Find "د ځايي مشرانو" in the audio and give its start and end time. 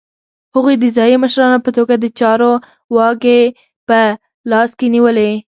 0.79-1.63